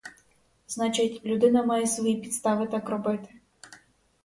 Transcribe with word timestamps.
Значить, 0.67 1.23
людина 1.25 1.63
має 1.65 1.87
свої 1.87 2.15
підстави 2.15 2.67
так 2.67 2.89
робити. 2.89 3.29